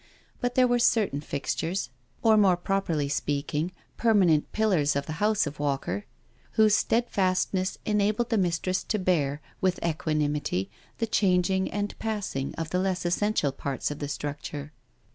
But 0.39 0.55
there 0.55 0.67
were 0.67 0.79
certain 0.79 1.21
fixtures, 1.21 1.91
or 2.23 2.35
more 2.35 2.57
properly 2.57 3.07
speaking, 3.07 3.71
permanent 3.97 4.51
pillars 4.51 4.95
of 4.95 5.05
the 5.05 5.21
house 5.21 5.45
of 5.45 5.59
Walker, 5.59 6.07
whose 6.53 6.73
stead 6.73 7.07
fastness 7.07 7.77
enabled 7.85 8.29
the 8.31 8.37
mbtress 8.37 8.83
to 8.87 8.97
bear, 8.97 9.41
with 9.61 9.77
equanimity, 9.85 10.71
the 10.97 11.05
changing 11.05 11.69
and 11.71 11.93
passing 11.99 12.55
of 12.55 12.71
the 12.71 12.79
less 12.79 13.05
essential 13.05 13.51
parts 13.51 13.91
of 13.91 13.99
the 13.99 14.09
structure. 14.09 14.73